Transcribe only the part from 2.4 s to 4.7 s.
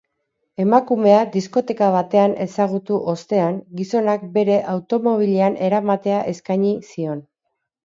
ezagutu ostean, gizonak bere